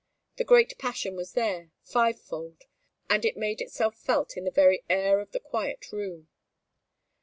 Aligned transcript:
The 0.37 0.43
great 0.43 0.79
passion 0.79 1.15
was 1.15 1.33
there, 1.33 1.69
five 1.83 2.19
fold, 2.19 2.63
and 3.07 3.23
it 3.23 3.37
made 3.37 3.61
itself 3.61 3.95
felt 3.99 4.35
in 4.35 4.45
the 4.45 4.49
very 4.49 4.83
air 4.89 5.19
of 5.19 5.31
the 5.31 5.39
quiet 5.39 5.91
room. 5.91 6.27